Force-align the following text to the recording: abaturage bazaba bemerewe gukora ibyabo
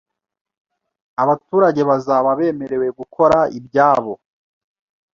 abaturage 1.23 1.81
bazaba 1.89 2.29
bemerewe 2.39 2.87
gukora 2.99 3.37
ibyabo 3.57 4.13